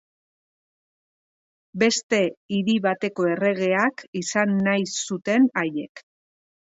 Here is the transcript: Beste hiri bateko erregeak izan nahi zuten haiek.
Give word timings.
Beste 1.83 2.21
hiri 2.55 2.77
bateko 2.87 3.29
erregeak 3.35 4.05
izan 4.25 4.59
nahi 4.69 4.91
zuten 5.15 5.51
haiek. 5.63 6.05